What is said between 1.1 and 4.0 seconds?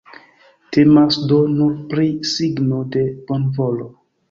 do nur pri signo de bonvolo.